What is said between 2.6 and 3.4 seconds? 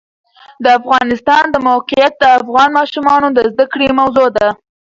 ماشومانو د